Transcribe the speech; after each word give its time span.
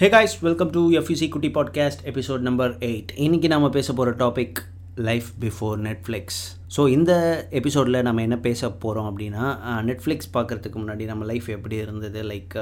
Hey 0.00 0.08
guys 0.08 0.34
welcome 0.40 0.70
to 0.70 0.82
F U C 0.90 1.28
குட்டி 1.28 1.48
podcast 1.48 2.02
episode 2.06 2.38
number 2.38 2.70
eight 2.78 3.10
இன்றைக்கி 3.16 3.48
நாம் 3.48 3.64
பேச 3.70 3.92
போகிற 3.92 4.12
topic 4.16 4.58
life 4.96 5.28
before 5.40 5.76
Netflix 5.86 6.38
so 6.76 6.88
இந்த 6.88 7.12
எபிசோடில் 7.50 8.02
நம்ம 8.02 8.22
என்ன 8.22 8.36
பேச 8.38 8.70
போகிறோம் 8.70 9.08
அப்படின்னா 9.10 9.44
நெட்ஃப்ளிக்ஸ் 9.88 10.30
பார்க்குறதுக்கு 10.36 10.78
முன்னாடி 10.82 11.04
நம்ம 11.04 11.24
லைஃப் 11.24 11.48
எப்படி 11.48 11.76
இருந்தது? 11.76 12.22
லைக் 12.22 12.56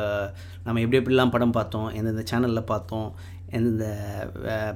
நம்ம 0.64 0.80
எப்படி 0.80 0.98
எப்படிலாம் 1.00 1.30
படம் 1.30 1.50
பார்த்தோம்? 1.50 1.88
எந்தெந்த 1.90 2.24
சேனலில் 2.30 2.62
பார்த்தோம்? 2.64 3.08
எந்தெந்த 3.50 3.86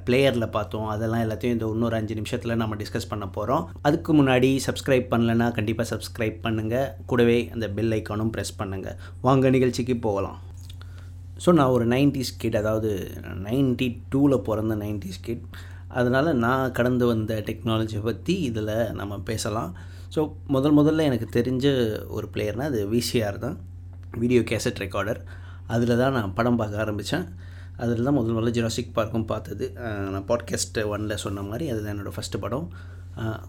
பிளேயரில் 0.06 0.48
பார்த்தோம்? 0.50 0.88
அதெல்லாம் 0.88 1.24
எல்லாத்தையும் 1.26 1.56
இந்த 1.58 1.72
இன்னொரு 1.74 1.96
அஞ்சு 1.96 2.14
நிமிஷத்தில் 2.14 2.56
நம்ம 2.56 2.76
டிஸ்கஸ் 2.76 3.08
பண்ண 3.08 3.28
போகிறோம் 3.28 3.68
அதுக்கு 3.82 4.22
முன்னாடி 4.22 4.52
சப்ஸ்கிரைப் 4.68 5.12
பண்ணலைன்னா 5.14 5.52
கண்டிப்பாக 5.52 5.96
சப்ஸ்கிரைப் 5.96 6.38
பண்ணுங்கள் 6.46 6.88
கூடவே 7.06 7.50
அந்த 7.50 7.68
பெல் 7.68 7.90
ஐக்கானும் 7.90 8.32
ப்ரெஸ் 8.36 8.58
பண்ணுங்கள் 8.58 8.98
வாங்க 9.20 9.50
நிகழ்ச்சிக்கு 9.50 9.96
போகலாம். 9.96 10.40
ஸோ 11.42 11.50
நான் 11.58 11.74
ஒரு 11.76 11.84
நைன்டிஸ் 11.92 12.32
கிட் 12.40 12.58
அதாவது 12.60 12.90
நைன்டி 13.46 13.86
டூவில் 14.12 14.44
பிறந்த 14.48 14.74
நைன்டிஸ் 14.82 15.22
கிட் 15.26 15.46
அதனால் 15.98 16.28
நான் 16.44 16.74
கடந்து 16.78 17.04
வந்த 17.06 17.32
டெக்னாலஜியை 17.48 18.02
பற்றி 18.02 18.34
இதில் 18.48 18.70
நம்ம 19.00 19.18
பேசலாம். 19.30 19.70
ஸோ 20.14 20.20
முதல் 20.54 20.76
முதல்ல 20.78 21.06
எனக்கு 21.10 21.26
தெரிஞ்ச 21.38 21.66
ஒரு 22.16 22.26
பிளேயர்னால் 22.34 22.70
அது 22.70 22.80
விசிஆர் 22.94 23.38
தான். 23.44 23.56
வீடியோ 24.22 24.42
கேசட் 24.50 24.82
ரெக்கார்டர் 24.84 25.20
அதில் 25.74 26.00
தான் 26.02 26.16
நான் 26.18 26.36
படம் 26.38 26.60
பார்க்க 26.60 26.84
ஆரம்பித்தேன் 26.84 27.26
அதில் 27.82 28.06
தான் 28.08 28.16
முதல் 28.18 28.36
முதல்ல 28.36 28.52
ஜெராசிக் 28.58 28.96
பார்க்கும் 28.98 29.28
பார்த்தது. 29.32 29.66
நான் 30.14 30.28
பாட்காஸ்ட் 30.30 30.80
ஒனில் 30.92 31.22
சொன்ன 31.24 31.42
மாதிரி 31.50 31.66
அதுதான் 31.72 31.92
என்னோடய 31.94 32.16
ஃபஸ்ட்டு 32.18 32.42
படம். 32.44 32.66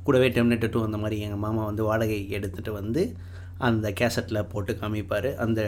கூடவே 0.05 0.27
டெம்னெட்டு 0.35 0.67
டூ 0.73 0.79
அந்த 0.87 0.97
மாதிரி 1.03 1.17
எங்கள் 1.25 1.43
மாமா 1.45 1.61
வந்து 1.69 1.83
வாடகை 1.89 2.19
எடுத்துகிட்டு 2.37 2.71
வந்து 2.81 3.03
அந்த 3.67 3.87
கேசட்டில் 3.99 4.49
போட்டு 4.53 4.71
காமிப்பார். 4.81 5.29
அந்த 5.43 5.61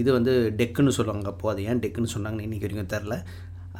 இது 0.00 0.08
வந்து 0.18 0.32
டெக்குன்னு 0.60 0.96
சொல்லுவாங்க. 0.98 1.26
அப்போது 1.32 1.52
அது 1.52 1.66
ஏன் 1.70 1.82
டெக்குன்னு 1.84 2.14
சொன்னாங்கன்னு 2.14 2.46
இன்றைக்கி 2.48 2.66
வரைக்கும் 2.66 2.92
தெரில 2.94 3.16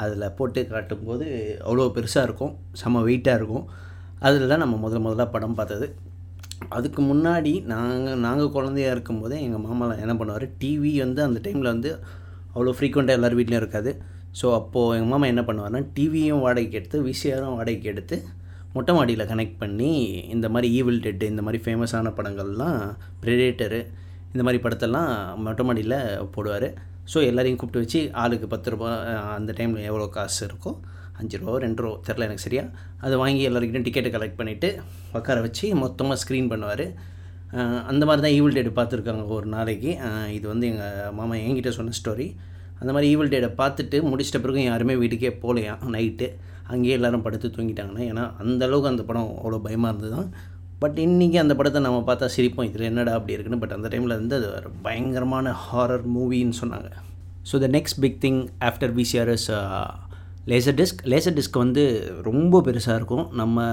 அதில் 0.05 0.35
போட்டு 0.39 0.61
காட்டும்போது 0.73 1.27
அவ்வளோ 1.67 1.87
பெருசாக 1.97 2.27
இருக்கும். 2.29 2.53
செம்ம 2.81 3.03
வெயிட்டாக 3.09 3.39
இருக்கும். 3.41 3.65
அதில் 4.27 4.51
தான் 4.53 4.63
நம்ம 4.65 4.77
முதல் 4.85 5.05
முதல்ல 5.07 5.27
படம் 5.37 5.59
பார்த்தது. 5.61 5.87
அதுக்கு 6.77 7.01
முன்னாடி 7.11 7.53
நாங்கள் 7.73 8.21
நாங்கள் 8.27 8.53
குழந்தையாக 8.57 8.95
இருக்கும்போதே 8.97 9.39
எங்கள் 9.47 9.65
மாமாலாம் 9.65 10.03
என்ன 10.05 10.15
பண்ணுவார் 10.21 10.47
டிவி 10.61 10.93
வந்து 11.05 11.21
அந்த 11.29 11.39
டைமில் 11.47 11.73
வந்து 11.75 11.91
அவ்வளோ 12.55 12.73
ஃப்ரீக்வெண்ட்டாக 12.79 13.19
எல்லோரும் 13.19 13.39
வீட்லேயும் 13.41 13.63
இருக்காது. 13.65 13.91
ஸோ 14.41 14.47
அப்போது 14.61 14.95
எங்கள் 14.97 15.13
மாமா 15.13 15.27
என்ன 15.33 15.43
பண்ணுவார்னா 15.49 15.81
டிவியும் 15.97 16.43
வாடகைக்கு 16.45 16.79
எடுத்து 16.81 16.99
விசிஆரும் 17.09 17.57
வாடகைக்கு 17.59 17.89
எடுத்து 17.93 18.17
மொட்டை 18.77 18.93
மாடியில் 18.99 19.31
கனெக்ட் 19.33 19.61
பண்ணி 19.63 19.93
இந்த 20.35 20.47
மாதிரி 20.55 20.69
ஈவில் 20.79 21.05
டெட்டு 21.07 21.31
இந்த 21.33 21.43
மாதிரி 21.47 21.61
ஃபேமஸான 21.65 22.13
படங்கள்லாம் 22.19 22.81
ப்ரெடேட்டரு 23.23 23.81
இந்த 24.33 24.43
மாதிரி 24.47 24.61
படத்தெல்லாம் 24.65 25.11
மொட்டை 25.45 25.65
மாடியில் 25.69 25.99
போடுவார். 26.35 26.69
ஸோ 27.13 27.19
எல்லோரையும் 27.31 27.59
கூப்பிட்டு 27.61 27.83
வச்சு 27.85 28.01
ஆளுக்கு 28.23 28.47
பத்து 28.55 28.71
ரூபா 28.73 28.89
அந்த 29.37 29.51
டைமில் 29.59 29.89
எவ்வளோ 29.91 30.07
காசு 30.17 30.41
இருக்கோ 30.49 30.71
அஞ்சு 31.21 31.37
ரூபா 31.41 31.53
ரெண்டு 31.65 31.83
ரூபா 31.85 31.97
தெரில 32.07 32.27
எனக்கு 32.29 32.45
சரியா. 32.47 32.65
அதை 33.05 33.15
வாங்கி 33.23 33.43
எல்லாருக்கிட்டையும் 33.49 33.87
டிக்கெட்டை 33.89 34.11
கலெக்ட் 34.17 34.39
பண்ணிவிட்டு 34.41 34.69
உட்கார 35.19 35.37
வச்சு 35.47 35.67
மொத்தமாக 35.83 36.19
ஸ்க்ரீன் 36.23 36.51
பண்ணுவார். 36.53 36.85
அந்த 37.91 38.03
மாதிரி 38.09 38.23
தான் 38.25 38.35
ஈவில் 38.39 38.57
டேட் 38.57 38.71
பார்த்துருக்காங்க 38.81 39.25
ஒரு 39.39 39.49
நாளைக்கு. 39.57 39.93
இது 40.39 40.47
வந்து 40.53 40.67
எங்கள் 40.73 41.15
மாமா 41.19 41.37
என்கிட்ட 41.47 41.73
சொன்ன 41.79 41.97
ஸ்டோரி 42.01 42.27
அந்த 42.81 42.91
மாதிரி 42.95 43.09
ஈவில் 43.13 43.33
டேட்டை 43.35 43.51
பார்த்துட்டு 43.63 43.99
முடிச்சிட்ட 44.11 44.39
பிறகு 44.45 44.63
யாருமே 44.71 44.97
வீட்டுக்கே 45.03 45.33
போகலையாம் 45.45 45.85
நைட்டு 45.95 46.29
அங்கேயே 46.73 46.95
எல்லோரும் 46.99 47.25
படுத்து 47.27 47.49
தூங்கிட்டாங்கன்னா 47.57 48.05
ஏன்னா 48.11 48.25
அந்தளவுக்கு 48.43 48.93
அந்த 48.93 49.03
படம் 49.09 49.31
அவ்வளோ 49.41 49.59
பயமாக 49.67 49.93
இருந்தது 49.93 50.13
தான் 50.17 50.29
பட் 50.83 50.99
இன்றைக்கி 51.05 51.37
அந்த 51.43 51.55
படத்தை 51.59 51.81
நம்ம 51.85 51.99
பார்த்தா 52.09 52.27
சிரிப்போம் 52.37 52.67
இதில் 52.69 52.89
என்னடா 52.89 53.13
அப்படி 53.19 53.35
இருக்குன்னு. 53.35 53.63
பட் 53.63 53.75
அந்த 53.77 53.89
டைமில் 53.93 54.19
வந்து 54.21 54.35
அது 54.39 54.49
ஒரு 54.57 54.71
பயங்கரமான 54.87 55.55
ஹாரர் 55.67 56.05
மூவின்னு 56.17 56.59
சொன்னாங்க. 56.63 56.91
So 57.51 57.61
the 57.65 57.69
next 57.77 58.01
big 58.05 58.19
thing 58.25 58.41
after 58.69 58.93
VCRs 58.99 59.49
laser 60.51 60.77
disc 60.81 61.01
laser 61.13 61.37
disc 61.39 61.63
வந்து 61.63 61.83
ரொம்ப 62.29 62.61
பெருசாக 62.67 62.99
இருக்கும். 63.01 63.25
நம்ம 63.41 63.65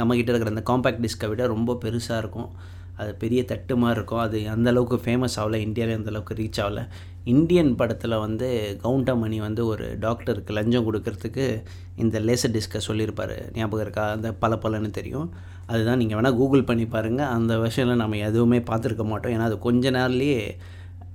நம்மக்கிட்ட 0.00 0.32
இருக்கிற 0.32 0.52
அந்த 0.54 0.64
காம்பேக்ட் 0.70 1.02
டிஸ்க்கை 1.06 1.28
விட 1.32 1.46
ரொம்ப 1.54 1.76
பெருசாக 1.84 2.22
இருக்கும். 2.24 2.50
அது 2.96 3.14
பெரிய 3.14 3.44
தட்டு 3.44 3.76
மாதிரி 3.76 3.98
இருக்கும். 3.98 4.18
அது 4.18 4.38
அந்தளவுக்கு 4.54 4.96
ஃபேமஸ் 5.04 5.36
ஆகலை 5.36 5.58
இந்தியாவிலே 5.66 5.96
அந்தளவுக்கு 5.96 6.34
ரீச் 6.40 6.60
ஆகலை. 6.64 6.84
இந்தியன் 7.24 7.74
படத்தில் 7.74 8.16
வந்து 8.16 8.78
கவுண்டமணி 8.82 9.36
வந்து 9.36 9.66
ஒரு 9.66 9.96
டாக்டருக்கு 9.98 10.52
லஞ்சம் 10.52 10.86
கொடுக்கறதுக்கு 10.88 11.62
இந்த 11.96 12.20
லேசர் 12.20 12.54
டிஸ்கை 12.56 12.76
சொல்லியிருப்பார். 12.76 13.52
ஞாபகம் 13.54 13.80
இருக்கா? 13.80 14.10
அந்த 14.10 14.32
பல 14.32 14.58
பலன்னு 14.62 14.90
தெரியும். 14.90 15.32
அதுதான் 15.66 15.98
நீங்கள் 15.98 16.20
வேணால் 16.20 16.36
கூகுள் 16.36 16.64
பண்ணி 16.64 16.86
பாருங்கள் 16.86 17.26
அந்த 17.26 17.56
விஷயம்லாம் 17.56 18.02
நம்ம 18.04 18.16
எதுவுமே 18.16 18.58
பார்த்துருக்க 18.58 19.04
மாட்டோம். 19.04 19.32
ஏன்னா 19.32 19.48
அது 19.50 19.58
கொஞ்ச 19.58 19.90
நேரத்துலேயே 19.90 20.40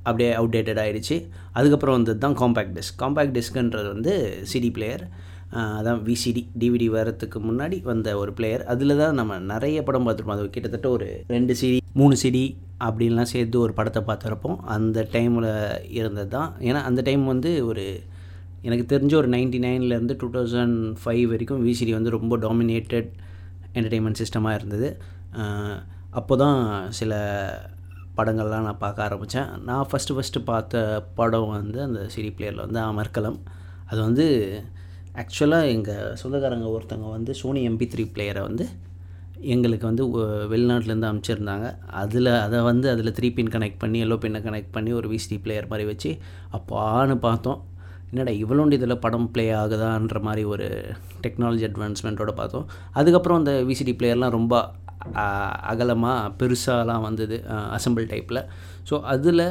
அப்படியே 0.03 0.29
அவுடேட்டட் 0.35 0.81
ஆகிடுச்சு 0.83 1.15
அதுக்கப்புறம் 1.53 1.95
வந்தது 1.95 2.17
தான் 2.17 2.37
காம்பேக்ட் 2.37 2.75
டிஸ்க் 2.77 3.01
காம்பேக்ட் 3.03 3.35
டிஸ்க்குன்றது 3.37 3.87
வந்து 3.87 4.13
சிடி 4.53 4.69
பிளேயர் 4.73 5.09
அதான் 5.77 6.01
விசிடி 6.07 6.41
டிவிடி 6.61 6.87
வரத்துக்கு 6.95 7.37
முன்னாடி 7.47 7.77
வந்த 7.89 8.07
ஒரு 8.21 8.31
பிளேயர் 8.37 8.63
அதில் 8.71 8.99
தான் 9.01 9.17
நம்ம 9.19 9.37
நிறைய 9.51 9.83
படம் 9.87 10.05
பார்த்துருப்போம். 10.07 10.37
அது 10.39 10.55
கிட்டத்தட்ட 10.55 10.89
ஒரு 10.95 11.07
ரெண்டு 11.35 11.53
சிடி 11.61 11.77
மூணு 11.99 12.15
சிடி 12.23 12.45
அப்படின்லாம் 12.87 13.31
சேர்த்து 13.33 13.57
ஒரு 13.65 13.73
படத்தை 13.77 14.01
பார்த்துருப்போம். 14.09 14.57
அந்த 14.75 15.07
டைமில் 15.15 15.49
இருந்தது 15.99 16.29
தான் 16.35 16.49
ஏன்னா 16.67 16.81
அந்த 16.89 17.01
டைம் 17.09 17.23
வந்து 17.33 17.51
ஒரு 17.69 17.85
எனக்கு 18.67 18.85
தெரிஞ்ச 18.93 19.13
ஒரு 19.21 19.29
நைன்டி 19.35 19.59
நைன்லேருந்து 19.65 20.17
டூ 20.21 20.27
தௌசண்ட் 20.35 20.77
ஃபைவ் 21.01 21.25
வரைக்கும் 21.31 21.63
விசிடி 21.67 21.91
வந்து 21.97 22.15
ரொம்ப 22.17 22.37
டாமினேட்டட் 22.45 23.09
என்டர்டெயின்மெண்ட் 23.77 24.21
சிஸ்டமாக 24.21 24.57
இருந்தது. 24.59 24.89
அப்போ 26.19 26.35
தான் 26.43 26.59
சில 26.99 27.13
படங்கள்லாம் 28.17 28.67
நான் 28.67 28.83
பார்க்க 28.83 29.05
ஆரம்பித்தேன் 29.07 29.49
நான் 29.67 29.87
ஃபஸ்ட்டு 29.89 30.15
ஃபஸ்ட்டு 30.17 30.47
பார்த்த 30.49 30.81
படம் 31.19 31.51
வந்து 31.57 31.79
அந்த 31.87 31.99
சிடி 32.13 32.29
பிளேயரில் 32.37 32.65
வந்து 32.65 32.79
அமர்கலம். 32.91 33.39
அது 33.89 33.99
வந்து 34.07 34.25
ஆக்சுவலாக 35.21 35.71
எங்கள் 35.75 36.15
சொந்தக்காரங்க 36.15 36.67
ஒருத்தவங்க 36.69 37.09
வந்து 37.09 37.31
சோனி 37.33 37.61
எம்பி 37.69 37.85
த்ரீ 37.93 38.03
பிளேயரை 38.15 38.41
வந்து 38.41 38.65
எங்களுக்கு 39.53 39.85
வந்து 39.85 40.03
வெளிநாட்டிலேருந்து 40.51 41.09
அனுப்பிச்சிருந்தாங்க 41.09 41.67
அதில் 42.01 42.31
அதை 42.43 42.59
வந்து 42.61 42.87
அதில் 42.89 43.15
த்ரீ 43.17 43.29
பின் 43.33 43.51
கனெக்ட் 43.55 43.79
பண்ணி 43.79 43.99
எல்லோ 44.05 44.17
பின்னை 44.23 44.39
கனெக்ட் 44.43 44.71
பண்ணி 44.71 44.91
ஒரு 44.93 45.09
விசிடி 45.13 45.37
பிளேயர் 45.43 45.67
மாதிரி 45.67 45.87
வச்சு 45.87 46.11
அப்பான்னு 46.51 47.15
பார்த்தோம். 47.27 47.59
என்னடா 48.11 48.33
இவ்வளோண்டு 48.43 48.77
இதில் 48.79 49.01
படம் 49.05 49.29
ப்ளே 49.35 49.45
ஆகுதான்ற 49.61 50.19
மாதிரி 50.27 50.43
ஒரு 50.53 50.67
டெக்னாலஜி 51.23 51.65
அட்வான்ஸ்மெண்ட்டோட 51.69 52.33
பார்த்தோம். 52.41 52.67
அதுக்கப்புறம் 52.99 53.39
அந்த 53.41 53.53
விசிடி 53.69 53.93
பிளேயர்லாம் 54.01 54.35
ரொம்ப 54.37 54.53
அகலமாக 55.71 56.31
பெருசாலாம் 56.39 57.03
வந்தது 57.07 57.35
அசம்பிள் 57.75 58.07
டைப்பில் 58.13 58.41
ஸோ 58.89 58.95
அதில் 59.13 59.45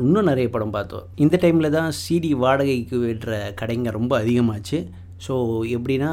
இன்னும் 0.00 0.28
நிறைய 0.30 0.46
படம் 0.54 0.74
பார்த்தோம். 0.76 1.06
இந்த 1.24 1.36
டைமில் 1.42 1.74
தான் 1.78 1.90
சிடி 2.02 2.30
வாடகைக்கு 2.42 2.96
விடுற 3.04 3.32
கடைங்க 3.60 3.90
ரொம்ப 3.98 4.12
அதிகமாச்சு. 4.22 4.78
ஸோ 5.26 5.34
எப்படின்னா 5.68 6.10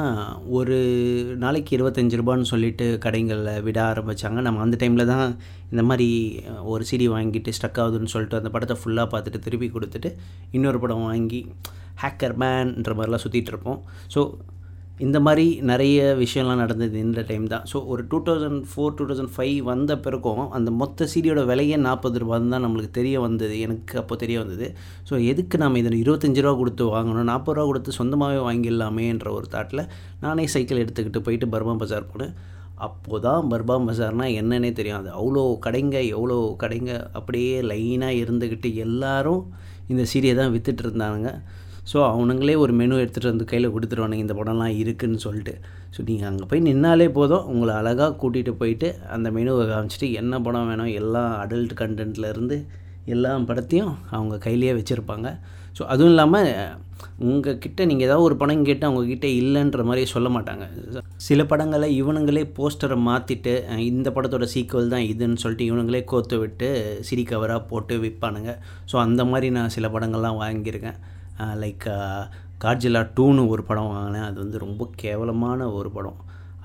ஒரு 0.50 0.76
நாளைக்கு 1.38 1.78
இருபத்தஞ்சி 1.78 2.20
ரூபான்னு 2.20 2.42
சொல்லிட்டு 2.42 3.00
கடைங்களில் 3.06 3.62
விட 3.62 3.94
ஆரம்பித்தாங்க 3.94 4.42
நம்ம 4.42 4.62
அந்த 4.62 4.78
டைமில் 4.82 5.06
தான் 5.06 5.38
இந்த 5.72 5.84
மாதிரி 5.84 6.08
ஒரு 6.64 6.86
சிடி 6.92 7.10
வாங்கிட்டு 7.10 7.54
ஸ்டக் 7.62 7.80
ஆகுதுன்னு 7.80 8.06
சொல்லிட்டு 8.06 8.36
அந்த 8.36 8.50
படத்தை 8.50 8.78
ஃபுல்லாக 8.78 9.12
பார்த்துட்டு 9.12 9.40
திருப்பி 9.40 9.70
கொடுத்துட்டு 9.70 10.12
இன்னொரு 10.52 10.80
படம் 10.80 11.04
வாங்கி 11.04 11.42
ஹேக்கர் 12.02 12.36
மேன்ற 12.36 12.94
மாதிரிலாம் 12.94 13.24
சுற்றிட்டுருப்போம் 13.24 13.80
ஸோ 14.16 14.22
இந்த 15.00 15.18
மாதிரி 15.26 15.46
நிறைய 15.70 16.00
விஷயம்லாம் 16.22 16.60
நடந்தது 16.64 16.98
இந்த 17.06 17.22
டைம் 17.30 17.46
தான். 17.54 17.64
ஸோ 17.72 17.78
ஒரு 17.92 18.02
two 18.10 18.18
thousand 18.28 18.60
four 18.72 18.96
two 18.98 19.06
thousand 19.10 19.32
five 19.36 19.58
வந்த 19.70 19.92
பிறக்கும் 20.06 20.42
அந்த 20.58 20.70
மொத்த 20.82 21.08
சீடியோட 21.14 21.42
விலையே 21.52 21.78
நாற்பது 21.86 22.20
ரூபான்னு 22.24 22.54
தான் 22.54 22.64
நம்மளுக்கு 22.66 22.92
தெரிய 23.00 23.16
வந்தது. 23.26 23.56
எனக்கு 23.66 23.96
அப்போ 24.02 24.16
தெரிய 24.24 24.38
வந்தது. 24.44 24.68
ஸோ 25.10 25.14
எதுக்கு 25.32 25.58
நம்ம 25.64 25.80
இதில் 25.84 25.98
இருபத்தஞ்சி 26.04 26.44
ரூபா 26.46 26.54
கொடுத்து 26.62 26.86
வாங்கணும்? 26.96 27.30
நாற்பது 27.32 27.56
ரூபா 27.58 27.66
கொடுத்து 27.72 27.98
சொந்தமாகவே 28.00 28.42
வாங்கிடலாமேன்ற 28.48 29.30
ஒரு 29.38 29.50
தாட்டில் 29.56 29.84
நானே 30.26 30.46
சைக்கிள் 30.56 30.84
எடுத்துக்கிட்டு 30.84 31.26
போயிட்டு 31.28 31.50
பர்மா 31.56 31.76
பஜார் 31.84 32.12
போனேன். 32.14 32.36
அப்போ 32.88 33.20
தான் 33.26 33.50
பர்பா 33.52 33.76
பஜார்னால் 33.90 34.38
என்னன்னே 34.42 34.72
தெரியும். 34.80 35.02
அது 35.02 35.12
அவ்வளோ 35.20 35.44
கடைங்க 35.66 35.98
எவ்வளோ 36.16 36.38
கடைங்க 36.64 36.94
அப்படியே 37.20 37.56
லைனாக 37.72 38.22
இருந்துக்கிட்டு 38.24 38.72
எல்லோரும் 38.86 39.44
இந்த 39.92 40.06
சீரியை 40.14 40.36
தான் 40.42 40.54
விற்றுட்டு 40.56 40.84
இருந்தாங்க 40.86 41.30
ஸோ 41.92 41.98
அவனுங்களே 42.12 42.54
ஒரு 42.64 42.74
மெனு 42.80 43.00
எடுத்துகிட்டு 43.04 43.32
வந்து 43.32 43.48
கையில் 43.52 43.74
கொடுத்துருவானுங்க 43.74 44.26
இந்த 44.26 44.36
படம்லாம் 44.38 44.76
இருக்குதுன்னு 44.82 45.24
சொல்லிட்டு. 45.26 45.54
ஸோ 45.96 46.00
நீங்கள் 46.10 46.30
அங்கே 46.30 46.46
போய் 46.52 46.64
நின்னாலே 46.68 47.08
போதும். 47.18 47.48
உங்களை 47.54 47.74
அழகாக 47.80 48.16
கூட்டிகிட்டு 48.22 48.54
போயிட்டு 48.62 48.88
அந்த 49.16 49.28
மெனுவை 49.38 49.66
காமிச்சிட்டு 49.72 50.08
என்ன 50.22 50.40
படம் 50.46 50.70
வேணும் 50.72 50.94
எல்லா 51.02 51.24
அடல்ட் 51.44 51.74
கண்டென்ட்லேருந்து 51.82 52.58
எல்லா 53.14 53.32
படத்தையும் 53.50 53.94
அவங்க 54.16 54.36
கையிலேயே 54.46 54.74
வச்சுருப்பாங்க. 54.78 55.30
ஸோ 55.78 55.82
அதுவும் 55.94 56.12
இல்லாமல் 56.14 56.50
உங்கள் 57.30 57.58
கிட்டே 57.64 57.84
நீங்கள் 57.90 58.08
ஏதாவது 58.08 58.26
ஒரு 58.28 58.36
படம் 58.42 58.66
கேட்டு 58.68 58.86
அவங்கக்கிட்ட 58.88 59.28
இல்லைன்ற 59.40 59.84
மாதிரி 59.90 60.04
சொல்ல 60.14 60.28
மாட்டாங்க. 60.36 60.66
சில 61.28 61.42
படங்களை 61.52 61.88
இவனுங்களே 62.02 62.44
போஸ்டரை 62.58 62.98
மாற்றிட்டு 63.08 63.54
இந்த 63.92 64.10
படத்தோட 64.18 64.48
சீக்குவல் 64.54 64.94
தான் 64.94 65.08
இதுன்னு 65.14 65.42
சொல்லிட்டு 65.44 65.68
இவனுங்களே 65.70 66.02
கோத்து 66.12 66.38
விட்டு 66.44 66.70
சிரி 67.10 67.26
கவராக 67.32 67.62
போட்டு 67.72 67.98
விற்பானுங்க 68.06 68.54
ஸோ 68.92 68.98
அந்த 69.08 69.24
மாதிரி 69.32 69.50
நான் 69.58 69.76
சில 69.78 69.90
படங்கள்லாம் 69.96 70.40
வாங்கியிருக்கேன். 70.44 71.00
லைக் 71.38 71.86
கார்ஜிலா 72.62 73.10
டூன்னு 73.16 73.48
ஒரு 73.48 73.64
படம் 73.64 73.88
வாங்கினேன். 73.88 74.22
அது 74.22 74.40
வந்து 74.40 74.58
ரொம்ப 74.58 74.90
கேவலமான 74.96 75.72
ஒரு 75.72 75.92
படம். 75.92 76.16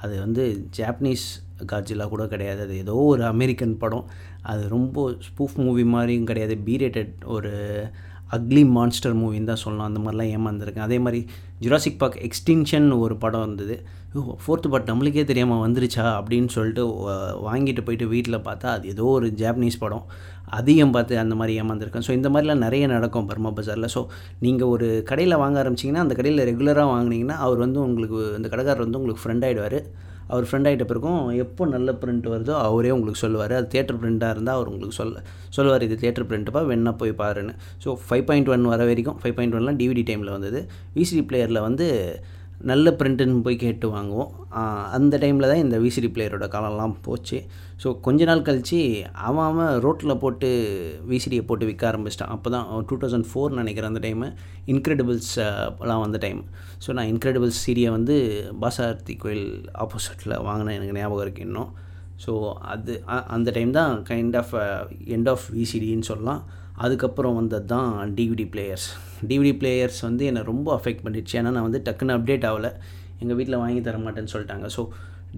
அது 0.01 0.19
வந்து 0.19 0.69
ஜாப்பனீஸ் 0.77 1.25
கார்ஜிலா 1.67 2.09
கூட 2.09 2.27
கிடையாது. 2.27 2.63
அது 2.63 2.77
ஏதோ 2.77 2.95
ஒரு 2.95 3.25
அமெரிக்கன் 3.25 3.79
படம். 3.79 4.05
அது 4.43 4.69
ரொம்ப 4.69 5.17
ஸ்பூஃப் 5.19 5.55
மூவி 5.55 5.85
மாதிரியும் 5.85 6.25
கிடையாது. 6.25 6.59
பீரேட்டட் 6.67 7.25
ஒரு 7.25 7.89
அக்லி 8.37 8.63
மான்ஸ்டர் 8.77 9.15
மூவின்னு 9.21 9.51
தான் 9.51 9.63
சொல்லலாம் 9.63 9.89
அந்த 9.91 10.01
மாதிரிலாம் 10.05 10.33
ஏமாந்துருக்கேன். 10.37 10.87
அதே 10.89 10.99
மாதிரி 11.05 11.21
ஜுராசிக் 11.65 12.01
பார்க் 12.01 12.19
எக்ஸ்டின்ஷன் 12.29 12.89
ஒரு 13.05 13.15
படம் 13.23 13.45
இருந்தது 13.47 13.77
ஃபோர்த்து 14.45 14.69
பார்ட் 14.73 14.91
நம்மளுக்கே 14.91 15.25
தெரியாமல் 15.31 15.63
வந்துருச்சா 15.65 16.05
அப்படின்னு 16.19 16.51
சொல்லிட்டு 16.57 16.85
வாங்கிட்டு 17.47 17.83
போயிட்டு 17.87 18.07
வீட்டில் 18.13 18.45
பார்த்தா 18.49 18.69
அது 18.77 18.93
ஏதோ 18.95 19.07
ஒரு 19.17 19.27
ஜாப்பனீஸ் 19.41 19.83
படம். 19.85 20.05
அதையும் 20.59 20.93
பார்த்து 20.97 21.15
அந்த 21.23 21.35
மாதிரி 21.41 21.55
ஏமாந்துருக்கேன். 21.63 22.05
ஸோ 22.07 22.13
இந்த 22.19 22.29
மாதிரிலாம் 22.35 22.65
நிறைய 22.67 22.85
நடக்கும் 22.95 23.29
பர்மா 23.31 23.51
பஜாரில் 23.57 23.93
ஸோ 23.97 24.03
நீங்கள் 24.45 24.71
ஒரு 24.75 24.87
கடையில் 25.11 25.41
வாங்க 25.43 25.59
ஆரம்பிச்சிங்கன்னா 25.63 26.05
அந்த 26.07 26.17
கடையில் 26.21 26.47
ரெகுலராக 26.51 26.89
வாங்கினீங்கன்னா 26.95 27.39
அவர் 27.47 27.61
வந்து 27.65 27.81
உங்களுக்கு 27.87 28.21
அந்த 28.39 28.49
கடைக்காரர் 28.55 28.87
வந்து 28.87 29.01
உங்களுக்கு 29.01 29.25
ஃப்ரெண்ட் 29.25 29.47
ஆகிடுவார் 29.49 29.79
அவர் 30.31 30.47
ஃப்ரெண்ட் 30.49 30.69
ஆகிட்ட 30.71 30.87
பிறகும் 30.93 31.21
எப்போ 31.45 31.67
நல்ல 31.75 31.93
பிரிண்ட் 32.03 32.27
வருதோ 32.35 32.55
அவரே 32.69 32.91
உங்களுக்கு 32.97 33.23
சொல்லுவார். 33.25 33.55
அது 33.59 33.69
தேட்டர் 33.75 34.01
பிரிண்ட்டாக 34.03 34.35
இருந்தால் 34.37 34.57
அவர் 34.59 34.71
உங்களுக்கு 34.73 34.99
சொல்ல 35.03 35.23
சொல்லுவார் 35.59 35.87
இது 35.89 35.99
தேட்டர் 36.05 36.29
பிரிண்ட்டுப்பா 36.31 36.63
வேணா 36.71 36.95
போய் 37.03 37.15
பாருன்னு. 37.23 37.55
ஸோ 37.85 37.97
ஃபைவ் 38.09 38.27
பாயிண்ட் 38.31 38.51
ஒன் 38.55 38.67
வர 38.73 38.83
வரைக்கும் 38.91 39.21
ஃபைவ் 39.23 39.37
பாயிண்ட் 39.39 39.57
ஒன்லாம் 39.61 39.81
டிவிடி 39.83 40.05
டைமில் 40.11 40.35
வந்தது. 40.37 40.61
விசிடி 40.99 41.23
பிளேயரில் 41.31 41.65
வந்து 41.69 41.89
நல்ல 42.71 42.91
பிரிண்ட்டுன்னு 43.01 43.45
போய் 43.47 43.57
கேட்டு 43.63 43.87
வாங்குவோம். 43.95 44.31
அந்த 44.97 45.15
டைமில் 45.23 45.49
தான் 45.51 45.63
இந்த 45.65 45.77
விசிடி 45.85 46.09
பிளேயரோட 46.15 46.47
காலம்லாம் 46.55 46.95
போச்சு. 47.07 47.39
ஸோ 47.83 47.89
கொஞ்ச 48.07 48.21
நாள் 48.31 48.45
கழித்து 48.49 48.79
அவன் 49.29 49.47
அவன் 49.51 49.73
ரோட்டில் 49.85 50.21
போட்டு 50.23 50.49
விசிடியை 51.11 51.43
போட்டு 51.49 51.69
விற்க 51.69 51.85
ஆரம்பிச்சிட்டான். 51.91 52.33
அப்போ 52.37 52.51
தான் 52.57 52.67
டூ 52.91 52.97
தௌசண்ட் 53.03 53.29
ஃபோர் 53.31 53.59
நினைக்கிறேன் 53.61 53.91
அந்த 53.93 54.03
டைமு 54.07 54.29
இன்க்ரெடிபிள்ஸ்லாம் 54.75 56.05
வந்த 56.07 56.21
டைம் 56.27 56.41
ஸோ 56.85 56.97
நான் 56.99 57.11
இன்க்ரெடிபிள்ஸ் 57.13 57.61
சீரியை 57.67 57.93
வந்து 57.99 58.17
பாசார்த்தி 58.65 59.17
கோயில் 59.25 59.49
ஆப்போசிட்டில் 59.85 60.43
வாங்கினேன். 60.49 60.79
எனக்கு 60.79 60.97
ஞாபகம் 61.01 61.25
இருக்குது 61.27 61.49
இன்னும். 61.51 61.71
ஸோ 62.25 62.33
அது 62.75 62.93
அந்த 63.37 63.49
டைம் 63.59 63.73
தான் 63.81 63.93
கைண்ட் 64.11 64.39
ஆஃப் 64.43 64.55
எண்ட் 65.17 65.31
ஆஃப் 65.35 65.47
விசிடின்னு 65.59 66.09
சொல்லலாம். 66.13 66.43
அதுக்கப்புறம் 66.85 67.37
வந்தது 67.39 67.67
தான் 67.75 67.91
டிவிடி 68.17 68.47
பிளேயர்ஸ் 68.55 68.89
டிவிடி 69.29 69.53
பிளேயர்ஸ் 69.61 70.01
வந்து 70.09 70.25
என்னை 70.31 70.43
ரொம்ப 70.51 70.69
அஃபெக்ட் 70.79 71.05
பண்ணிடுச்சு. 71.05 71.35
ஏன்னா 71.41 71.51
நான் 71.57 71.67
வந்து 71.69 71.81
டக்குன்னு 71.87 72.17
அப்டேட் 72.17 72.47
ஆகலை. 72.51 72.71
எங்கள் 73.23 73.39
வீட்டில் 73.39 73.61
வாங்கி 73.63 73.81
தர 73.87 73.99
மாட்டேன்னு 74.05 74.33
சொல்லிட்டாங்க. 74.35 74.67
ஸோ 74.77 74.83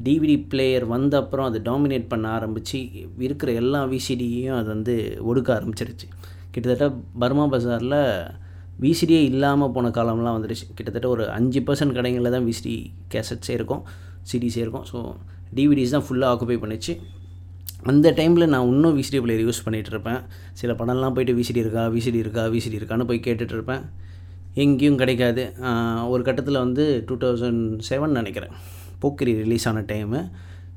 டிவிடி 0.07 0.35
பிளேயர் 0.51 0.85
வந்த 0.95 1.15
அப்புறம் 1.23 1.47
அது 1.51 1.59
டாமினேட் 1.69 2.11
பண்ண 2.11 2.27
ஆரம்பித்து 2.39 2.81
இருக்கிற 3.27 3.53
எல்லா 3.63 3.81
விசிடியையும் 3.93 4.59
அது 4.59 4.69
வந்து 4.75 4.95
ஒடுக்க 5.31 5.49
ஆரம்பிச்சிருச்சு. 5.59 6.09
கிட்டத்தட்ட 6.55 6.87
பர்மா 7.23 7.47
பஜாரில் 7.55 7.99
விசிடியே 8.85 9.23
இல்லாமல் 9.31 9.73
போன 9.77 9.91
காலம்லாம் 9.97 10.37
வந்துடுச்சு. 10.37 10.67
கிட்டத்தட்ட 10.77 11.09
ஒரு 11.15 11.25
அஞ்சு 11.39 11.61
பர்சன்ட் 11.69 11.97
கடைகளில் 11.97 12.35
தான் 12.37 12.47
விசிடி 12.51 12.75
கேசட்ஸே 13.15 13.55
இருக்கும் 13.59 13.83
சிடிஸே 14.31 14.63
இருக்கும். 14.65 14.87
ஸோ 14.93 14.99
டிவிடிஸ் 15.59 15.95
தான் 15.97 16.07
ஃபுல்லாக 16.07 16.33
ஆக்குபை 16.35 16.59
பண்ணிச்சு. 16.65 16.95
அந்த 17.89 18.09
டைமில் 18.19 18.51
நான் 18.53 18.71
இன்னும் 18.73 18.97
விசிடி 18.99 19.19
பிளேயர் 19.25 19.45
யூஸ் 19.47 19.65
பண்ணிகிட்ருப்பேன் 19.67 20.21
சில 20.61 20.73
படம்லாம் 20.81 21.15
போயிட்டு 21.17 21.35
விசிடி 21.39 21.61
இருக்கா 21.65 21.85
விசிடி 21.97 22.19
இருக்கா 22.25 22.43
விசிடி 22.55 22.79
இருக்கான்னு 22.81 23.09
போய் 23.11 23.27
கேட்டுட்ருப்பேன் 23.27 23.85
எங்கேயும் 24.63 24.99
கிடைக்காது. 25.03 25.43
ஒரு 26.13 26.23
கட்டத்தில் 26.29 26.63
வந்து 26.65 26.85
டூ 27.09 27.17
தௌசண்ட் 27.25 27.63
செவன் 27.89 28.17
நினைக்கிறேன். 28.21 28.55
போக்கிரி 29.03 29.33
ரிலீஸ் 29.43 29.67
ஆன 29.71 29.85
டைமு 29.93 30.21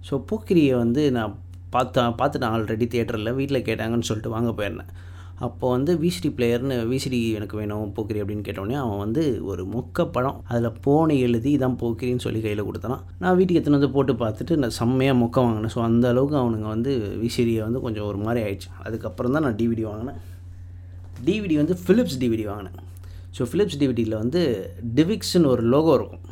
ஸோ 0.08 0.14
போக்கிரியை 0.30 0.76
வந்து 0.84 1.02
நான் 1.18 1.34
பார்த்தா 1.76 2.02
பார்த்துட்டேன் 2.20 2.54
ஆல்ரெடி 2.56 2.86
தியேட்டரில் 2.94 3.36
வீட்டில் 3.40 3.66
கேட்டாங்கன்னு 3.70 4.10
சொல்லிட்டு 4.10 4.36
வாங்க 4.36 4.52
போயிருந்தேன் 4.60 4.92
அப்போ 5.46 5.66
வந்து 5.76 5.92
விசிடி 6.04 6.30
பிளேயர்னு 6.38 6.76
விசிடி 6.92 7.20
எனக்கு 7.38 7.56
வேணும் 7.60 7.92
போக்கிரி 7.96 8.22
அப்படின்னு 8.24 8.46
கேட்டோடனே 8.48 8.78
அவன் 8.84 9.02
வந்து 9.04 9.24
ஒரு 9.52 9.64
மொக்க 9.76 10.06
படம். 10.16 10.38
அதில் 10.52 10.78
போனை 10.86 11.16
எழுதி 11.28 11.52
இதான் 11.58 11.78
போக்கிரின்னு 11.82 12.26
சொல்லி 12.26 12.42
கையில் 12.46 12.66
கொடுத்தான். 12.68 13.00
நான் 13.24 13.36
வீட்டுக்கு 13.40 13.62
எத்தனை 13.62 13.78
வந்து 13.80 13.92
போட்டு 13.96 14.16
பார்த்துட்டு 14.24 14.56
நான் 14.64 14.76
செம்மையாக 14.80 15.18
மொக்க 15.24 15.46
வாங்கினேன். 15.46 15.74
ஸோ 15.76 15.82
அந்த 15.90 16.08
அளவுக்கு 16.14 16.38
அவனுங்க 16.44 16.70
வந்து 16.76 16.94
விசிடியை 17.24 17.62
வந்து 17.68 17.82
கொஞ்சம் 17.86 18.08
ஒரு 18.12 18.22
மாதிரி 18.26 18.42
ஆயிடுச்சு. 18.46 18.72
அதுக்கப்புறம் 18.88 19.36
தான் 19.38 19.46
நான் 19.48 19.60
டிவிடி 19.62 19.86
வாங்கினேன். 19.92 20.20
டிவிடி 21.28 21.58
வந்து 21.62 21.78
ஃபிலிப்ஸ் 21.84 22.20
டிவிடி 22.24 22.46
வாங்கினேன். 22.52 22.80
ஸோ 23.38 23.44
ஃபிலிப்ஸ் 23.50 23.80
டிவிடியில் 23.82 24.20
வந்து 24.24 24.42
டிவிக்ஸ்னு 24.98 25.52
ஒரு 25.54 25.64
லோகோ 25.74 25.94
இருக்கும். 26.00 26.26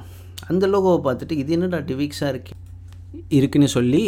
அந்த 0.52 0.66
லோகோவை 0.74 1.00
பார்த்துட்டு 1.08 1.36
இது 1.42 1.54
என்னடா 1.58 1.80
டிவிக்ஸாக 1.92 2.34
இருக்கு? 2.34 2.54
இருக்குன்னு 3.38 3.70
சொல்லி 3.78 4.04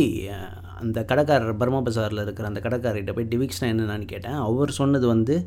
அந்த 0.83 1.00
கடைக்காரர் 1.09 1.59
பர்மா 1.62 1.80
பசாரில் 1.88 2.24
இருக்கிற 2.25 2.47
அந்த 2.51 2.62
கடைக்காரர்கிட்ட 2.65 3.13
போய் 3.18 3.31
டிவிக்ஸ்னால் 3.33 3.71
என்னென்னு 3.74 4.12
கேட்டேன். 4.13 4.39
அவர் 4.47 4.71
சொன்னது 4.81 5.07
வந்து 5.13 5.38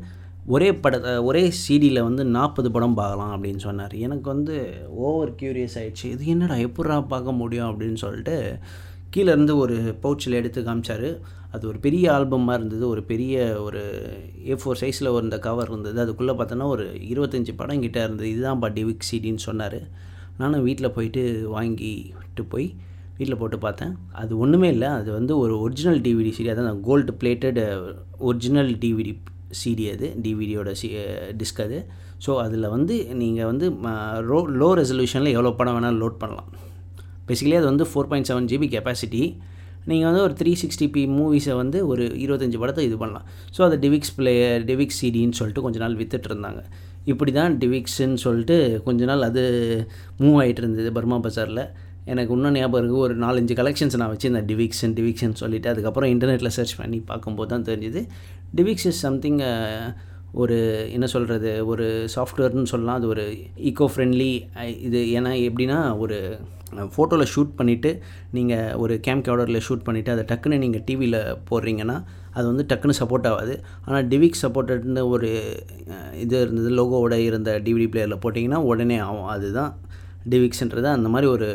ஒரே 0.55 0.67
படத்தை 0.83 1.13
ஒரே 1.29 1.41
சீடியில் 1.61 2.05
வந்து 2.07 2.23
நாற்பது 2.35 2.69
படம் 2.75 2.99
பார்க்கலாம் 2.99 3.31
அப்படின்னு 3.35 3.61
சொன்னார். 3.65 3.93
எனக்கு 4.05 4.27
வந்து 4.33 4.55
ஓவர் 5.07 5.31
க்யூரியஸ் 5.39 5.75
ஆகிடுச்சு 5.79 6.05
இது 6.13 6.25
என்னடா 6.33 6.57
எப்படா 6.67 6.97
பார்க்க 7.13 7.39
முடியும் 7.41 7.69
அப்படின்னு 7.71 7.99
சொல்லிட்டு 8.03 8.35
கீழேருந்து 9.15 9.53
ஒரு 9.63 9.75
பவுச்சில் 10.03 10.37
எடுத்து 10.39 10.61
காமிச்சார். 10.61 11.09
அது 11.55 11.63
ஒரு 11.71 11.79
பெரிய 11.85 12.05
ஆல்பமாக 12.15 12.57
இருந்தது. 12.59 12.83
ஒரு 12.93 13.01
பெரிய 13.11 13.35
ஒரு 13.65 13.81
ஏ 14.47 14.55
ஃபோர் 14.61 14.81
சைஸில் 14.81 15.13
ஒரு 15.13 15.23
இந்த 15.27 15.37
கவர் 15.45 15.69
இருந்தது. 15.71 15.97
அதுக்குள்ளே 16.03 16.33
பார்த்தோன்னா 16.39 16.67
ஒரு 16.75 16.85
இருபத்தஞ்சி 17.11 17.53
படம் 17.61 17.83
கிட்டே 17.85 18.01
இருந்தது. 18.07 18.29
இதுதான்ப்பா 18.33 18.69
டிவிக் 18.77 19.07
சிடின்னு 19.11 19.47
சொன்னார். 19.49 19.79
நானும் 20.41 20.65
வீட்டில் 20.67 20.95
போயிட்டு 20.97 21.23
வாங்கிட்டு 21.55 22.43
போய் 22.53 22.67
வீட்டில் 23.17 23.39
போட்டு 23.41 23.57
பார்த்தேன். 23.65 23.93
அது 24.21 24.33
ஒன்றுமே 24.43 24.69
இல்லை. 24.75 24.89
அது 24.99 25.09
வந்து 25.19 25.33
ஒரு 25.43 25.53
ஒரிஜினல் 25.65 25.99
டிவிடி 26.05 26.31
சீடி 26.37 26.51
அதான் 26.53 26.81
gold 26.87 27.13
plated 27.21 27.59
original 28.29 28.71
DVD 28.83 29.13
CD 29.61 29.85
அது. 29.95 30.07
டிவிடியோட 30.23 30.71
சி 30.81 30.87
டிஸ்க் 31.41 31.61
அது. 31.65 31.77
ஸோ 32.25 32.31
அதில் 32.45 32.67
வந்து 32.75 32.95
நீங்கள் 33.21 33.49
வந்து 33.51 33.65
ரோ 34.29 34.39
லோ 34.61 34.69
ரெசல்யூஷனில் 34.79 35.33
எவ்வளோ 35.35 35.51
படம் 35.59 35.75
வேணாலும் 35.77 36.01
லோட் 36.03 36.17
பண்ணலாம். 36.23 36.49
பேசிக்கலி 37.29 37.57
அது 37.59 37.69
வந்து 37.71 37.85
four 37.91 38.09
point 38.11 38.29
seven 38.29 38.49
GB 38.51 38.67
capacity 38.75 39.23
நீங்கள் 39.89 40.07
வந்து 40.09 40.23
ஒரு 40.27 40.33
த்ரீ 40.39 40.51
சிக்ஸ்டி 40.61 40.85
பி 40.95 41.01
மூவிஸை 41.17 41.53
வந்து 41.61 41.77
ஒரு 41.91 42.03
இருபத்தஞ்சி 42.23 42.57
படத்தை 42.61 42.83
இது 42.87 42.95
பண்ணலாம். 43.01 43.25
ஸோ 43.55 43.59
அது 43.67 43.75
டிவிக்ஸ் 43.83 44.13
பிளேயர் 44.17 44.63
டிவிக்ஸ் 44.69 44.99
சிடின்னு 45.01 45.37
சொல்லிட்டு 45.39 45.63
கொஞ்ச 45.65 45.77
நாள் 45.83 45.95
வித்துட்டு 46.01 46.29
இருந்தாங்க. 46.31 46.61
இப்படி 47.11 47.31
தான் 47.37 47.53
டிவிக்ஸ்ன்னு 47.61 48.19
சொல்லிட்டு 48.23 48.57
கொஞ்ச 48.87 49.05
நாள் 49.11 49.27
அது 49.29 49.43
மூவ் 50.23 50.39
ஆகிட்டு 50.41 50.61
இருந்தது. 50.63 50.89
பர்மா 50.97 51.19
பஜாரில் 51.25 51.63
எனக்கு 52.13 52.33
இன்னும் 52.37 52.57
ஞாபகம் 52.57 52.81
இருக்குது 52.81 53.03
ஒரு 53.05 53.15
நாலஞ்சு 53.25 53.55
கலெக்ஷன்ஸ் 53.59 53.99
நான் 54.01 54.11
வச்சுருந்தேன். 54.13 54.47
டிவிக்ஷன் 54.51 54.93
டிவிக்ஷன் 54.99 55.39
சொல்லிவிட்டு 55.43 55.71
அதுக்கப்புறம் 55.73 56.11
இன்டர்நெட்டில் 56.15 56.55
சர்ச் 56.57 56.75
பண்ணி 56.81 56.99
பார்க்கும்போது 57.11 57.51
தான் 57.53 57.67
தெரிஞ்சுது. 57.69 58.03
டிவிக்ஸ் 58.59 58.87
இஸ் 58.91 59.01
சம்திங் 59.07 59.41
ஒரு 60.41 60.55
என்ன 60.95 61.05
சொல்கிறது 61.13 61.51
ஒரு 61.71 61.85
சாஃப்ட்வேர்னு 62.15 62.71
சொல்லலாம். 62.71 62.97
அது 62.99 63.07
ஒரு 63.13 63.23
ஈக்கோ 63.69 63.85
ஃப்ரெண்ட்லி 63.91 64.31
இது 64.87 64.99
ஏன்னா 65.17 65.31
எப்படின்னா 65.47 65.79
ஒரு 66.03 66.17
ஃபோட்டோவில் 66.95 67.29
ஷூட் 67.33 67.51
பண்ணிவிட்டு 67.59 67.91
நீங்கள் 68.37 68.73
ஒரு 68.83 68.93
கேம் 69.05 69.21
கேடரில் 69.27 69.65
ஷூட் 69.67 69.85
பண்ணிவிட்டு 69.87 70.13
அதை 70.15 70.23
டக்குன்னு 70.31 70.57
நீங்கள் 70.63 70.83
டிவியில் 70.87 71.19
போடுறீங்கன்னா 71.49 71.97
அது 72.37 72.45
வந்து 72.51 72.65
டக்குன்னு 72.71 72.97
சப்போர்ட் 72.99 73.27
ஆகாது. 73.29 73.53
ஆனால் 73.85 74.07
டிவிக் 74.11 74.41
சப்போர்ட்டட்னு 74.41 75.03
ஒரு 75.13 75.29
இது 76.23 76.35
இருந்தது 76.45 76.71
லோகோவோட 76.79 77.15
இருந்த 77.27 77.51
டிவிடி 77.67 77.87
பிளேயரில் 77.93 78.21
போட்டிங்கன்னா 78.25 78.59
உடனே 78.71 78.97
ஆகும். 79.07 79.29
அதுதான் 79.35 79.71
டிவிக்ஸ்ன்றது 80.31 80.87
அந்த 80.97 81.07
மாதிரி 81.13 81.27
ஒரு 81.35 81.47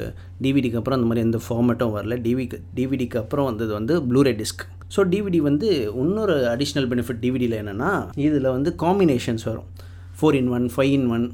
டிவிடிக்கு 0.44 0.78
அப்புறம் 0.80 0.98
அந்த 0.98 1.08
மாதிரி 1.10 1.24
எந்த 1.28 1.38
ஃபார்மேட்டும் 1.46 1.94
வரல. 1.96 2.16
டிவிக்கு 2.26 2.58
டிவிடிக்கு 2.76 3.18
அப்புறம் 3.22 3.48
வந்தது 3.50 3.72
வந்து 3.78 3.94
ப்ளூரே 4.10 4.32
டிஸ்க் 4.40 4.64
ஸோ 4.94 5.00
டிவிடி 5.12 5.40
வந்து 5.48 5.68
இன்னொரு 6.02 6.34
அடிஷ்னல் 6.54 6.88
பெனிஃபிட் 6.92 7.20
டிவிடியில் 7.24 7.58
என்னென்னா 7.62 7.90
இதில் 8.26 8.48
வந்து 8.56 8.70
காம்பினேஷன்ஸ் 8.84 9.44
வரும். 9.50 9.68
Four 10.18 10.36
in 10.40 10.50
one 10.56 10.66
five 10.74 10.92
in 10.98 11.06
one 11.16 11.24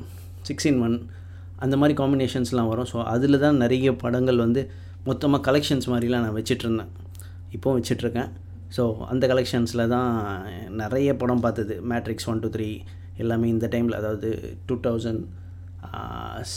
six 0.49 0.68
in 0.71 0.80
one 0.87 0.97
அந்த 1.64 1.75
மாதிரி 1.80 1.95
காம்பினேஷன்ஸ்லாம் 2.02 2.71
வரும். 2.73 2.88
ஸோ 2.92 2.99
அதில் 3.14 3.42
தான் 3.47 3.57
நிறைய 3.62 3.88
படங்கள் 4.02 4.38
வந்து 4.45 4.62
மொத்தமாக 5.09 5.42
கலெக்ஷன்ஸ் 5.49 5.88
மாதிரிலாம் 5.92 6.25
நான் 6.26 6.37
வச்சிட்ருந்தேன் 6.38 6.92
இப்போவும் 7.57 7.78
வச்சிட்ருக்கேன் 7.78 8.30
ஸோ 8.76 8.83
அந்த 9.12 9.25
கலெக்ஷன்ஸில் 9.33 9.85
தான் 9.95 10.11
நிறைய 10.83 11.11
படம் 11.23 11.45
பார்த்தது. 11.45 11.75
மேட்ரிக்ஸ் 11.92 12.28
ஒன் 12.33 12.42
டூ 12.45 12.50
த்ரீ 12.57 12.68
எல்லாமே 13.23 13.47
இந்த 13.54 13.66
டைமில் 13.75 13.99
அதாவது 14.00 14.30
two 14.68 14.75
thousand 14.87 15.23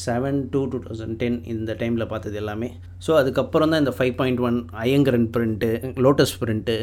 seven 0.03 0.39
two 0.53 0.61
two 0.71 0.79
thousand 0.88 1.17
ten 1.21 1.38
இந்த 1.53 1.75
டைமில் 1.81 2.09
பார்த்தது 2.13 2.38
எல்லாமே. 2.41 2.69
ஸோ 3.05 3.11
அதுக்கப்புறம் 3.21 3.71
தான் 3.73 3.83
இந்த 3.83 3.93
five 3.97 4.15
point 4.19 4.41
one 4.47 4.59
Ayngaran 4.83 5.29
print 5.35 5.69
Lotus 6.05 6.35
print 6.41 6.77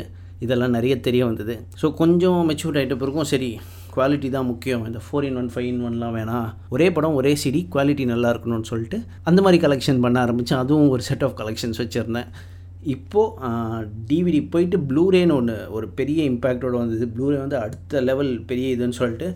இதெல்லாம் 0.44 0.74
நிறைய 0.76 0.94
தெரிய 1.06 1.22
வந்தது. 1.28 1.54
ஸோ 1.80 1.86
கொஞ்சம் 2.00 2.40
மெச்சூர் 2.50 2.76
ஆகிட்ட 2.80 2.96
பிறகும் 3.00 3.30
சரி 3.32 3.50
குவாலிட்டி 3.94 4.28
தான் 4.34 4.48
முக்கியம். 4.50 4.82
இந்த 4.88 5.00
four 5.06 5.24
in 5.28 5.38
one 5.40 5.48
five 5.54 5.68
in 5.70 5.80
ஒன்லாம் 5.88 6.16
வேணாம். 6.18 6.48
ஒரே 6.74 6.86
படம் 6.96 7.16
ஒரே 7.20 7.32
சிடி 7.42 7.60
குவாலிட்டி 7.74 8.04
நல்லா 8.12 8.28
இருக்கணும்னு 8.32 8.70
சொல்லிட்டு 8.70 8.98
அந்த 9.30 9.42
மாதிரி 9.44 9.58
கலெக்ஷன் 9.64 10.02
பண்ண 10.04 10.18
ஆரம்பித்தேன் 10.26 10.62
அதுவும் 10.64 10.92
ஒரு 10.94 11.04
செட் 11.08 11.24
ஆஃப் 11.28 11.36
கலெக்ஷன்ஸ் 11.40 11.80
வச்சுருந்தேன். 11.82 12.30
இப்போது 12.94 13.48
டிவிடி 14.10 14.40
போயிட்டு 14.52 14.78
ப்ளூரேன்னு 14.90 15.36
ஒன்று 15.38 15.56
ஒரு 15.76 15.86
பெரிய 15.98 16.20
இம்பேக்டோடு 16.32 16.76
வந்தது. 16.82 17.06
ப்ளூரே 17.14 17.38
வந்து 17.44 17.56
அடுத்த 17.64 18.00
லெவல் 18.08 18.32
பெரிய 18.50 18.68
இதுன்னு 18.76 18.98
சொல்லிட்டு 19.00 19.28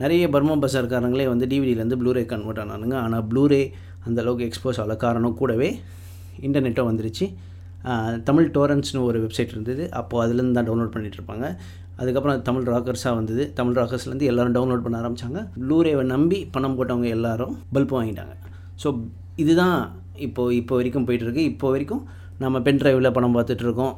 நிறைய 0.00 0.24
பர்மா 0.34 0.54
பசார்காரங்களே 0.64 1.26
வந்து 1.32 1.46
டிவிடியிலேருந்து 1.52 1.98
ப்ளூரே 2.02 2.22
கன்வெர்ட் 2.32 2.60
ஆனானுங்க. 2.62 2.96
ஆனால் 3.04 3.24
ப்ளூரே 3.30 3.62
அந்தளவுக்கு 4.06 4.46
எக்ஸ்போஸ் 4.48 4.80
ஆகல. 4.82 4.94
காரணம் 5.04 5.38
கூடவே 5.40 5.68
இன்டர்நெட்டும் 6.46 6.88
வந்துருச்சு. 6.90 7.26
தமிழ் 8.28 8.48
டோரன்ஸ்னு 8.56 9.00
ஒரு 9.08 9.18
வெப்சைட் 9.24 9.54
இருந்தது. 9.54 9.84
அப்போது 10.00 10.22
அதுலேருந்து 10.24 10.56
தான் 10.58 10.68
டவுன்லோட் 10.68 10.94
பண்ணிகிட்ருப்பாங்க 10.96 11.46
அதுக்கப்புறம் 12.00 12.44
தமிழ் 12.48 12.68
ராக்கர்ஸாக 12.74 13.14
வந்தது. 13.20 13.42
தமிழ் 13.58 13.78
ராக்கர்ஸ்லேருந்து 13.80 14.28
எல்லோரும் 14.30 14.54
டவுன்லோட் 14.56 14.84
பண்ண 14.84 14.96
ஆரம்பித்தாங்க 15.02 15.40
ப்ளூரேவை 15.62 16.04
நம்பி 16.14 16.38
பணம் 16.54 16.76
போட்டவங்க 16.78 17.08
எல்லோரும் 17.16 17.54
பல்ப் 17.76 17.94
வாங்கிட்டாங்க. 17.98 18.34
ஸோ 18.82 18.90
இதுதான் 19.42 19.76
இப்போது 20.26 20.56
இப்போ 20.60 20.74
வரைக்கும் 20.78 21.06
போயிட்டுருக்கு. 21.08 21.42
இப்போ 21.52 21.66
வரைக்கும் 21.74 22.02
நம்ம 22.44 22.56
பென் 22.66 22.80
ட்ரைவில் 22.82 23.14
படம் 23.16 23.36
பார்த்துட்ருக்கோம் 23.36 23.94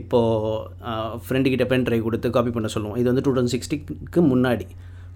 இப்போது 0.00 1.20
ஃப்ரெண்டுக்கிட்ட 1.24 1.64
பென் 1.72 1.86
ட்ரைவ் 1.86 2.06
கொடுத்து 2.06 2.28
காப்பி 2.36 2.52
பண்ண 2.56 2.68
சொல்லுவோம். 2.74 2.98
இது 3.00 3.08
வந்து 3.10 3.24
டூ 3.26 3.32
தௌசண்ட் 3.36 3.54
சிக்ஸ்டிக்கு 3.54 4.22
முன்னாடி. 4.32 4.66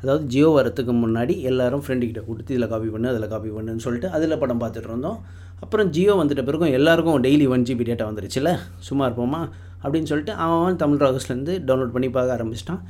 அதாவது 0.03 0.25
ஜியோ 0.33 0.49
வரத்துக்கு 0.57 0.93
முன்னாடி 1.05 1.35
எல்லாரும் 1.49 1.83
ஃப்ரெண்டுக்கிட்ட 1.85 2.21
கொடுத்து 2.29 2.55
இதில் 2.55 2.71
காப்பி 2.73 2.91
பண்ணு 2.93 3.11
அதில் 3.13 3.31
காப்பி 3.33 3.51
பண்ணுன்னு 3.57 3.85
சொல்லிட்டு 3.87 4.09
அதில் 4.17 4.39
படம் 4.43 4.61
பார்த்துட்டு 4.63 4.91
இருந்தோம். 4.91 5.19
அப்புறம் 5.65 5.89
ஜியோ 5.97 6.13
வந்துட்ட 6.21 6.43
பிறகும் 6.49 6.75
எல்லாருக்கும் 6.79 7.19
டெய்லி 7.27 7.47
ஒன் 7.55 7.67
ஜிபி 7.69 7.85
டேட்டா 7.89 8.05
வந்துருச்சுல்ல? 8.11 8.53
சும்மா 8.89 9.07
இருப்போமா? 9.09 9.41
அப்படின்னு 9.83 10.11
சொல்லிட்டு 10.11 10.35
அவன் 10.45 10.79
தமிழ் 10.83 11.03
ராகஸ்லேருந்து 11.05 11.55
டவுன்லோட் 11.69 11.95
பண்ணி 11.97 12.09
பார்க்க 12.17 12.37
ஆரம்பிச்சிட்டான். 12.37 12.81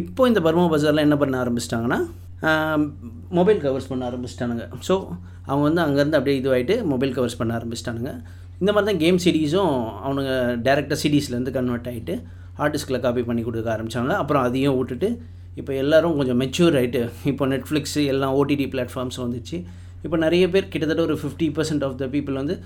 இப்போ 0.00 0.22
இந்த 0.30 0.40
பர்மா 0.46 0.64
பஜாரில் 0.72 1.06
என்ன 1.06 1.18
பண்ண 1.22 1.36
ஆரம்பிச்சிட்டாங்கன்னா 1.44 2.00
மொபைல் 3.36 3.60
கவர்ஸ் 3.64 3.88
பண்ண 3.90 4.02
ஆரம்பிச்சிட்டானுங்க. 4.10 4.64
ஸோ 4.88 4.94
அவங்க 5.48 5.64
வந்து 5.68 5.82
அங்கேருந்து 5.84 6.18
அப்படியே 6.18 6.38
இதுவாகிட்டு 6.40 6.74
மொபைல் 6.92 7.14
கவர்ஸ் 7.18 7.38
பண்ண 7.40 7.52
ஆரம்பிச்சிட்டானுங்க. 7.58 8.12
இந்த 8.60 8.70
மாதிரி 8.72 8.88
தான் 8.90 9.00
கேம் 9.04 9.18
சீரீஸும் 9.24 9.74
அவனுங்க 10.04 10.32
டேரெக்டாக 10.66 10.98
சீரீஸ்லேருந்து 11.02 11.56
கன்வெர்ட் 11.56 11.88
ஆகிட்டு 11.92 12.14
ஆர்டிஸ்கில் 12.64 13.02
காப்பி 13.06 13.22
பண்ணி 13.28 13.42
கொடுக்க 13.46 13.68
ஆரம்பித்தாங்க 13.76 14.12
அப்புறம் 14.22 14.44
அதையும் 14.48 14.78
விட்டுட்டு 14.78 15.08
இப்போ 15.60 15.72
எல்லோரும் 15.82 16.16
கொஞ்சம் 16.20 16.40
மெச்சூர் 16.42 16.76
ஆகிட்டு 16.78 17.02
இப்போ 17.30 17.44
நெட்ஃப்ளிக்ஸு 17.52 18.02
எல்லாம் 18.12 18.34
ஓடிடி 18.38 18.66
பிளாட்ஃபார்ம்ஸ் 18.72 19.18
வந்துச்சு. 19.24 19.58
இப்போ 20.06 20.16
நிறைய 20.24 20.44
பேர் 20.54 20.72
கிட்டத்தட்ட 20.72 21.02
ஒரு 21.08 21.16
fifty 21.20 21.46
percent 21.56 21.84
of 21.86 21.96
the 22.00 22.08
people 22.14 22.40
வந்து 22.40 22.56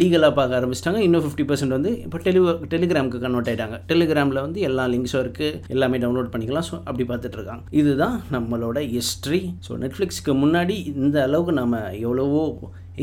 லீகலாக 0.00 0.32
பார்க்க 0.38 0.58
ஆரம்பிச்சிட்டாங்க. 0.58 1.00
இன்னும் 1.06 1.24
ஃபிஃப்டி 1.24 1.44
பர்சன்ட் 1.48 1.74
வந்து 1.76 1.90
இப்போ 2.04 2.18
டெலி 2.26 2.40
டெலிகிராமுக்கு 2.74 3.18
கன்வெர்ட் 3.24 3.48
ஆகிட்டாங்க 3.50 3.76
டெலிகிராமில் 3.90 4.40
வந்து 4.46 4.60
எல்லா 4.68 4.84
லிங்க்ஸும் 4.94 5.22
இருக்குது 5.24 5.60
எல்லாமே 5.74 5.98
டவுன்லோட் 6.04 6.30
பண்ணிக்கலாம். 6.34 6.66
ஸோ 6.70 6.74
அப்படி 6.88 7.06
பார்த்துட்ருக்காங்க 7.10 7.64
இதுதான் 7.80 8.16
நம்மளோட 8.36 8.80
ஹிஸ்ட்ரி 8.96 9.42
ஸோ 9.68 9.78
நெட்ஃப்ளிக்ஸ்க்கு 9.84 10.34
முன்னாடி 10.42 10.76
இந்த 11.04 11.18
அளவுக்கு 11.28 11.54
நம்ம 11.62 11.82
எவ்வளவோ 12.04 12.44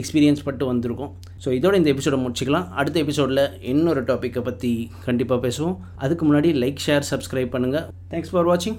எக்ஸ்பீரியன்ஸ் 0.02 0.46
பட்டு 0.48 0.64
வந்திருக்கோம். 0.74 1.12
ஸோ 1.44 1.50
இதோட 1.60 1.76
இந்த 1.82 1.90
எபிசோடை 1.96 2.20
முடிச்சிக்கலாம். 2.26 2.68
அடுத்த 2.82 3.00
எபிசோடில் 3.06 3.44
இன்னொரு 3.74 4.04
டாப்பிக்கை 4.10 4.44
பற்றி 4.50 4.74
கண்டிப்பாக 5.06 5.40
பேசுவோம். 5.48 5.78
அதுக்கு 6.06 6.26
முன்னாடி 6.28 6.52
லைக் 6.64 6.84
ஷேர் 6.88 7.08
சப்ஸ்கிரைப் 7.12 7.54
பண்ணுங்கள் 7.56 7.88
தேங்க்ஸ் 8.14 8.34
ஃபார் 8.34 8.50
வாட்சிங் 8.52 8.78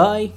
பாய் 0.00 0.28